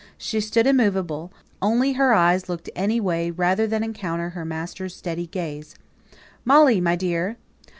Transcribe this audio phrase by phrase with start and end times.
[0.17, 1.31] She stood immovable,
[1.61, 5.75] only her eyes looked any way rather than encounter her master's steady gaze.
[6.43, 7.37] "Molly, my dear!"